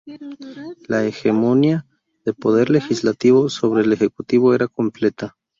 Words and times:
La 0.87 1.05
hegemonía 1.05 1.85
del 2.25 2.33
Poder 2.33 2.71
Legislativo 2.71 3.49
sobre 3.49 3.83
el 3.83 3.93
Ejecutivo 3.93 4.55
era 4.55 4.67
completa. 4.67 5.37